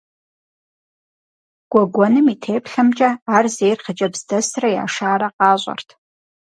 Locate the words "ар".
3.35-3.45